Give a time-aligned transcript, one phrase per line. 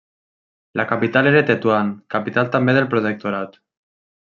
[0.79, 3.63] La capital era Tetuan, capital també del protectorat.